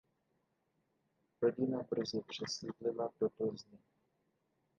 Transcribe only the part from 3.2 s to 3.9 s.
Plzně.